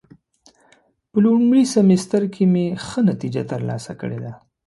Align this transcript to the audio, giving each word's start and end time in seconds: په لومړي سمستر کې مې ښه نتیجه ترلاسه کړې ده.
په 1.09 1.17
لومړي 1.25 1.63
سمستر 1.75 2.23
کې 2.33 2.43
مې 2.53 2.65
ښه 2.85 2.99
نتیجه 3.09 3.43
ترلاسه 3.51 3.91
کړې 4.01 4.19
ده. 4.23 4.33